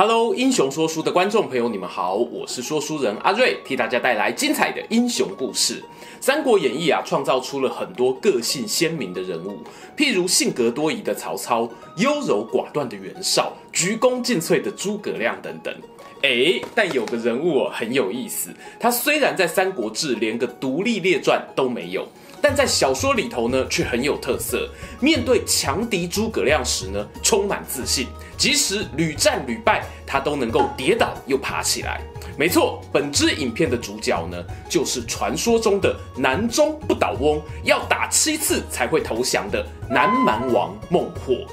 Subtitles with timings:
[0.00, 5.80] Hello，英雄说书的观众朋友，你们好，我是说书人阿瑞，替大家带来精彩的英雄故事。
[6.20, 9.58] 《三国演义》啊，创造出了很多个性鲜明的人物，
[9.96, 15.74] 譬如性格多疑的曹操、优柔寡断的袁绍、鞠躬尽瘁的诸葛亮等等。
[16.22, 22.06] 诶，但有个人物很有意思，他虽然在《三国志》连个独立列传都没有，
[22.40, 24.68] 但在小说里头呢却很有特色。
[25.00, 28.06] 面对强敌诸葛亮时呢，充满自信，
[28.36, 32.00] 即使屡战屡败，他都能够跌倒又爬起来。
[32.36, 41.44] 没错，本支影片的主角呢，就是传说中的南中不倒翁，要打七次才会投降的南蛮王孟获。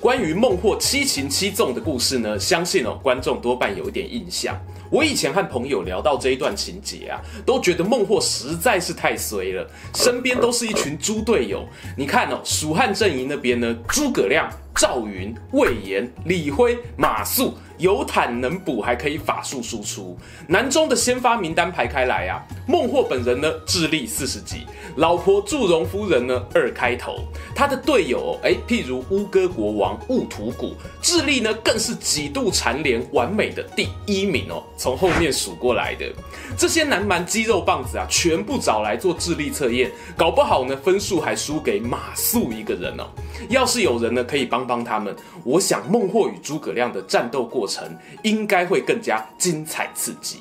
[0.00, 4.58] 关于孟获七擒七纵的故事呢，相信哦，观众多半有一点印象。
[4.90, 11.66] 我以前和朋友聊到这一段情节啊，都觉得孟获实在是太衰了，身边都是一群猪队友。
[11.96, 14.50] 你看哦，蜀汉阵营那边呢，诸葛亮。
[14.72, 20.16] 赵云、魏延、李辉、马谡有坦能补，还可以法术输出。
[20.46, 36.06] 南中的先发名单排开来啊，孟获本人呢智力四十级，老婆祝融夫人呢二开头，他的队友哎，譬如乌鸽国王兀突骨，智力呢更是几度蝉联完美的第一名哦，从后面数过来的。
[36.58, 43.08] 这些南蛮肌肉棒子啊，全部找来做智力测验，搞不好呢分数还输给马谡一个人哦。
[43.48, 50.40] 要是有人呢可以帮帮他们，我想孟获与诸葛亮的战斗过程应该会更加精彩刺激。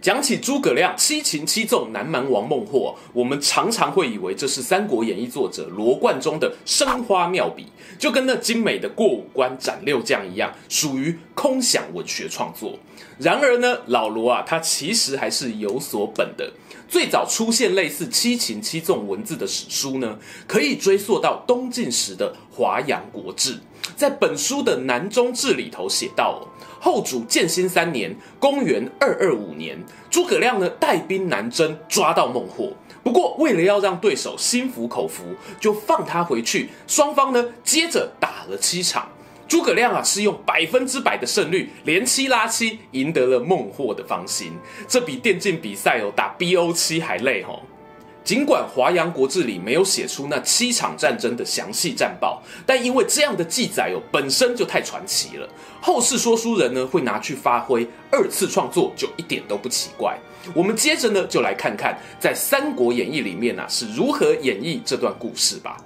[0.00, 7.66] 讲起诸葛亮七擒七纵南蛮王孟获，我们常常会以为这是《三国演义》作者罗贯中的生花妙笔，
[7.98, 12.78] 就跟那精美的过五关斩六将一样，属于空想文学创作。
[13.18, 16.52] 然而呢，老罗啊，他其实还是有所本的。
[16.88, 23.54] 最早出现类似七擒七纵文字的史书呢，可以追溯到东晋时的《华阳国志》。
[23.96, 26.46] 在本书的南中志里头写道，
[26.80, 29.78] 后主建兴三年（公元二二五年），
[30.10, 32.72] 诸葛亮呢带兵南征，抓到孟获。
[33.02, 35.24] 不过为了要让对手心服口服，
[35.60, 36.68] 就放他回去。
[36.86, 39.08] 双方呢接着打了七场。
[39.48, 44.52] 诸葛亮啊，是用百分之百的胜率，连七拉七，赢得了孟获的芳心。
[44.86, 47.62] 这比电竞比赛哦打 BO7 还累哦。
[48.28, 55.48] 尽管《华阳国志》里没有写出那七场战争的详细战报，但因为这样的记载哦本身就太传奇了，
[55.80, 60.14] 后世说书人呢会拿去发挥，二次创作就一点都不奇怪。
[60.54, 65.78] 我们接着呢就来看看在《三国演义》里面啊是如何演绎这段故事吧。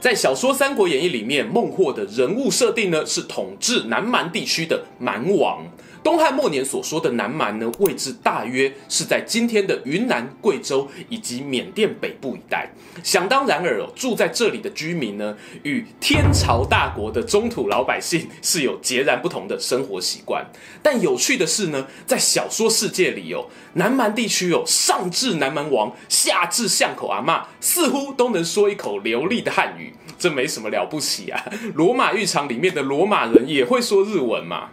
[0.00, 5.64] 在小说《三国演义》里面，孟获的人物设定呢是统治南蛮地区的蛮王。
[6.02, 12.68] 东汉末年所说的南蛮呢，位置大约是在今天的云南、贵州以及缅甸北部一带。
[13.04, 20.44] 想当然尔哦，住在这里的居民呢，与天朝大国的中土老百姓是有截然不同的生活习惯。
[20.82, 29.94] 但有趣的是呢，在小说世界里哦，南蛮地区哦，上至南蛮王，下至巷口阿嬷，似乎都能说一口流利的汉语。
[30.18, 34.70] 这没什么了不起啊，罗马浴场里面的罗马人也会说日文嘛。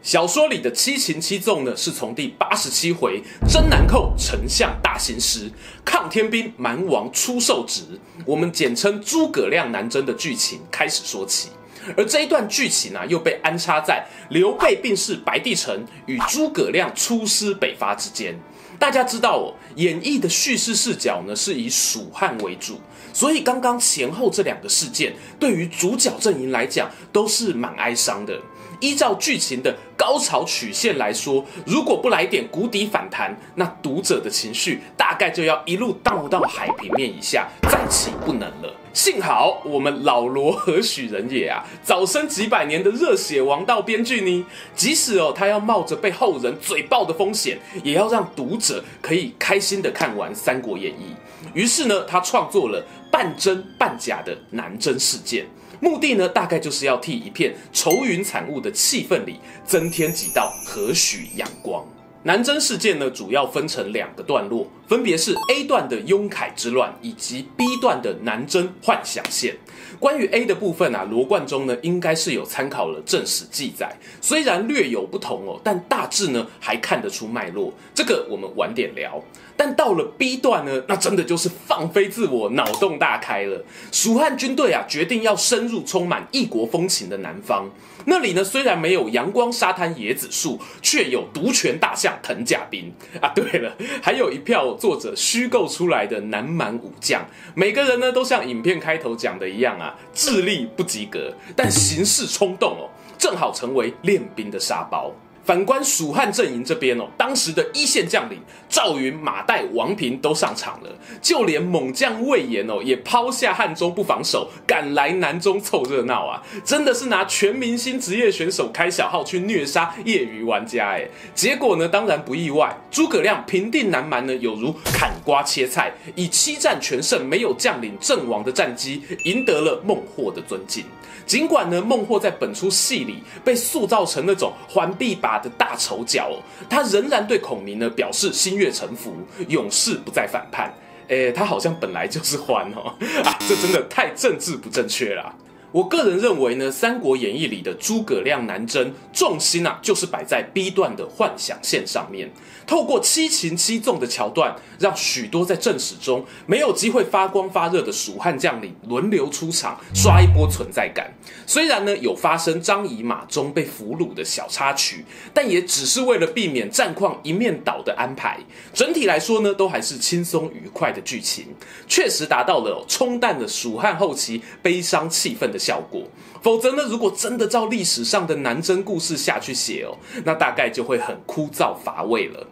[0.00, 5.50] 小说里的七擒七纵呢，是从第八十七回征南寇，丞相大行师，
[5.84, 7.82] 抗天兵蛮王出受职，
[8.24, 11.48] 我们简称诸葛亮南征的剧情开始说起。
[11.96, 18.38] 而这一段剧情呢，又被安插在刘备病逝白帝城与诸葛亮出师北伐之间。
[18.78, 22.80] 大家知道哦，演义的叙事视角呢，是以蜀汉为主，
[23.12, 28.40] 所以刚刚前后这两个事件，对于主角阵营来讲，都是蛮哀伤的。
[28.80, 38.74] 依照剧情的高潮曲线来说，如果不来点谷底反弹，那读者的情绪大概就要一路荡到海平面以下，再起不能了。
[38.94, 51.14] 幸好我们老罗何许人也啊，早生几百年的热血王道编剧呢，即使哦他要冒着被后人嘴爆的风险，也要让读者可以开心的看完《三国演义》。
[51.54, 55.46] 于是呢，他创作了半真半假的南征事件。
[55.80, 61.84] 目的呢，大概就是要替一片愁云惨雾的气氛里增添几道和煦阳光。
[62.24, 69.56] 南征事件呢，主要分成两个段落，分别是 A 段的雍凯之乱，以及 B 段的南征幻想线。
[70.00, 77.72] 关于 A 的部分啊，罗贯中呢应该是有参考了正史记载，虽然略有不同哦，但大致呢还看得出脉络。
[77.94, 79.22] 这个我们晚点聊。
[79.58, 83.64] 但到了 B 段呢，那真的就是放飞自我，脑洞大开了。
[83.90, 87.68] 蜀汉军队啊，决定要深入充满异国风情的南方。
[88.04, 92.90] 那里呢，虽然没有阳光沙滩椰子树，却有独权大象藤甲兵
[93.20, 93.28] 啊。
[93.34, 97.26] 对了，还有一票作者虚构出来的南蛮武将，
[97.56, 102.88] 每个人呢都像影片开头讲的一样啊，智力不及格，但行事冲动哦，
[103.18, 105.12] 正好成为练兵的沙包。
[105.48, 110.90] 反观蜀汉阵营这边哦，当时的一线将领赵云、马岱、王平都上场了，
[111.22, 116.42] 就连猛将魏延哦，也抛下汉中不防守，赶来南中凑热闹啊！
[116.66, 121.08] 真的是拿全明星职业选手开小号去虐杀业余玩家哎！
[121.34, 130.84] 结果呢，当然不意外，诸葛亮平定南蛮呢，有如砍瓜切菜，以七战全胜、没有将领阵亡的战绩，赢得了孟获的尊敬。
[131.24, 136.30] 尽管呢，孟获在本出戏里被塑造成那种环臂把的大丑角，
[136.68, 139.14] 他仍然对孔明呢表示心悦诚服，
[139.48, 140.72] 永世不再反叛。
[141.08, 142.92] 诶，他好像本来就是欢哦，
[143.24, 145.34] 啊，这真的太政治不正确了。
[145.70, 152.30] 我个人认为呢，《三国演义》里的诸葛亮南征重心啊，就是摆在 B 段的幻想线上面。
[152.66, 161.12] 透过七擒七纵的桥段，让许多在正史中没有机会发光发热的蜀汉将领轮流出场，刷一波存在感。
[161.46, 165.04] 虽然呢有发生张仪马忠被俘虏的小插曲，
[165.34, 168.38] 但也只是为了避免战况一面倒的安排。
[168.72, 171.46] 整体来说呢，都还是轻松愉快的剧情，
[171.86, 176.02] 确实达到了冲淡了蜀汉后期悲伤气氛的效果。
[176.42, 182.46] 否则呢，如果真的照历史上的南征故事下去写哦，那大概就会很枯燥乏味了。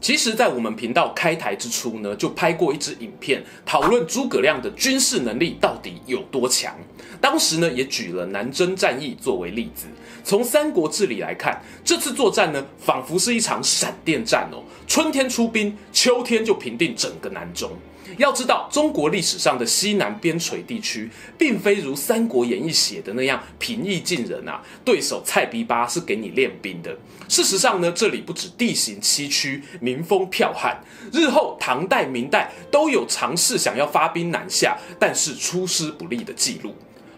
[0.00, 6.76] 其实，在我们频道开台之初呢，就拍过一支影片，讨论诸葛亮的军事能力到底有多强。
[7.22, 9.86] 当时呢，也举了南征战役作为例子。
[10.22, 17.72] 从《三国志》里来看，这次作战呢，仿佛是一场闪电战哦，春天出兵，秋天就平定整个南中。
[18.18, 24.62] 要知道，中国历史上的西南边陲地区，并非如《三国演义》写的那样平易近人啊。
[24.84, 26.96] 对手蔡逼巴是给你练兵的。
[27.28, 30.78] 事实上呢，这里不止地形崎岖，民风剽悍。
[31.12, 36.74] 日后唐代、明代都有尝试想要发兵南下，但是出师不利的记录。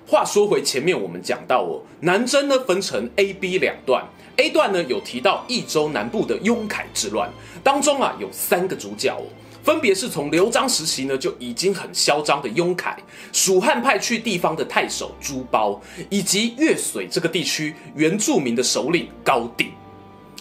[0.07, 4.05] 话说回前面，我们讲到哦，南征呢分成 A、B 两段。
[4.37, 7.29] A 段呢有提到益州南部的雍凯之乱，
[7.65, 9.25] 当中啊有三个主角哦。
[9.67, 12.97] 分别是从刘璋时期呢就已经很嚣张的雍凯，
[13.33, 19.73] 蜀汉派去地方的太守朱褒，以及越水这个地区原住民的首领高定。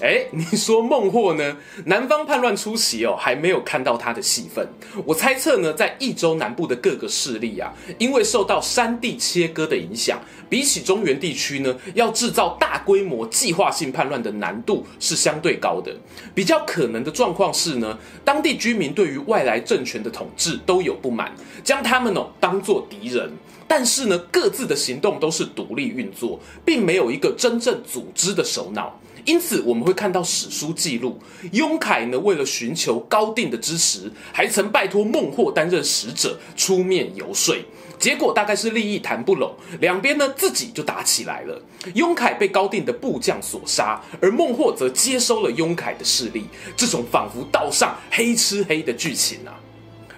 [0.02, 1.58] 哎，你说孟获呢？
[1.86, 4.68] 南方叛乱初期哦，还没有看到他的戏份。
[5.06, 10.20] 我猜测呢，在益州南部的各个势力啊，因为受到山地切割的影响，
[10.50, 15.96] 比起中原地区呢，要制造大规模计划性叛乱的难度是相对高的。
[16.34, 21.34] 比较可能的状况是呢，当地居民对于外来政权的统治都有不满，
[21.64, 23.32] 将他们哦当作敌人，
[23.66, 29.00] 但是呢，各自的行动都是独立运作，并没有一个真正组织的首脑。
[29.26, 31.20] 因此，我们会看到史书记录，
[31.52, 37.56] 雍凯呢为了寻求高定的支持，还曾拜托孟获担任使者出面游说。
[37.98, 41.60] 结果大概是利益谈不拢，两边呢自己就打起来了。
[41.96, 46.46] 雍凯被高定的部将所杀，而孟获则接收了雍凯的势力。
[46.76, 49.58] 这种仿佛道上黑吃黑的剧情啊！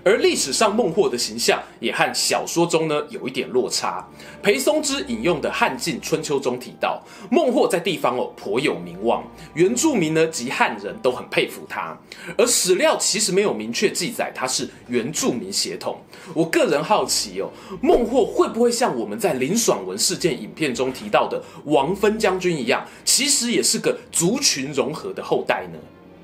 [0.07, 4.07] 而历史上孟获的形象也和小说中呢有一点落差。
[4.41, 9.21] 裴松之引用的《汉晋春秋》中提到，孟获在地方哦颇有名望，
[9.53, 11.97] 原住民呢及汉人都很佩服他。
[12.37, 15.99] 而史料其实没有明确记载他是原住民血统。
[16.33, 17.49] 我个人好奇哦，
[17.81, 25.77] 孟获会不会像我们在林爽文事件影片中提到的王芬将军一样，其实也是个族群融合的后代呢？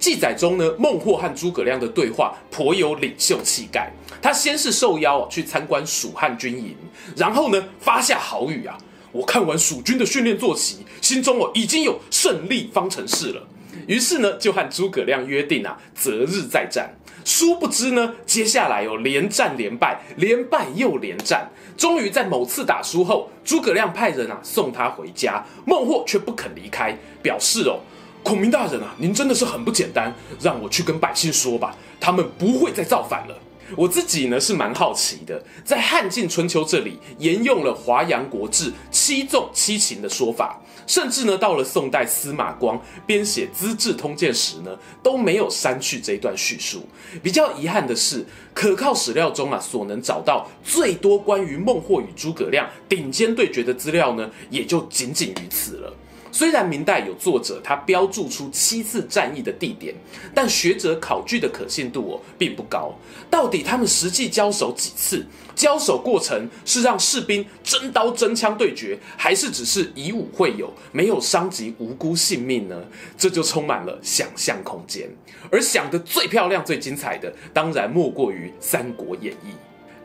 [0.03, 3.89] 记载中呢，孟获和诸葛亮的对话颇有领袖气概。
[4.22, 6.75] 他先是受邀去参观蜀汉军营，
[7.15, 8.77] 然后呢发下豪语啊
[9.13, 13.48] ：“我看完蜀军的训练坐骑，心中哦已经有胜利方程式了。”
[13.88, 16.93] 于是呢就和诸葛亮约定啊择日再战。
[17.24, 27.79] 殊不知呢，接下来哦连战连败，连败又连战，终于在某次打输后，诸葛亮派人啊送他回家，孟获却不肯离开，表示哦。
[28.23, 33.37] 孔明大人啊，您真的是很不简单，让我去跟百姓说吧，他们不会再造反了。
[33.75, 46.85] 我自己呢是蛮好奇的，在汉晋春秋这里沿用了华阳国志七纵七擒的说法，甚至呢到了宋代司马光编写资治通鉴时呢都没有删去这一段叙述。
[47.23, 55.93] 比较遗憾的是，可靠史料中啊所能找到最多关于孟获与诸葛亮顶尖对决的资料呢，也就仅仅于此了。
[56.33, 59.93] 虽然明代有作者他标注出七次战役的地点，
[60.33, 62.91] 但学者考据的可信度哦并不高。
[63.29, 65.23] 到底他们实际交手几次？
[65.55, 72.83] 交手过程是让士兵真刀真枪对决，还是只是以武会友，没有伤及无辜性命呢？
[73.15, 75.07] 这就充满了想象空间。
[75.51, 79.51] 而想得最漂亮、最精彩的，当然莫过于《三国演义》。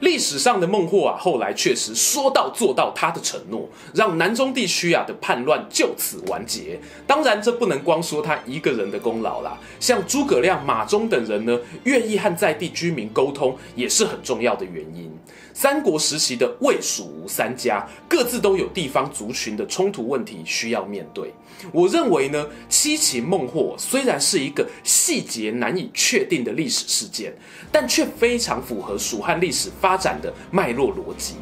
[0.00, 6.78] 历史上的孟获啊，后来确实说到做到他的承诺，让南中地区啊的叛乱就此完结。
[7.06, 15.10] 当然，这不能光说他一个人的功劳啦，像诸葛亮、马忠等人呢，愿意和在地居民沟通，也是很重要的原因。
[15.52, 21.34] 三国时期的魏、蜀、吴三家，各自都有地方族群的冲突问题需要面对。
[21.72, 27.34] 我认为呢，七擒孟获虽然是一个细节难以确定的历史事件，
[27.72, 31.36] 但却非常符合蜀汉历史发发展的脉络逻辑。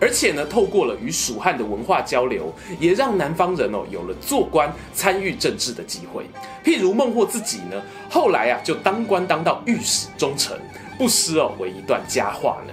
[0.00, 6.24] 而且呢，透过了与蜀汉的文化交流，也让南方人哦有了做官、参与政治的机会。
[6.64, 7.80] 譬如孟获自己呢，
[8.10, 10.58] 后来啊就当官当到御史中丞，
[10.98, 12.72] 不失哦为一段佳话呢。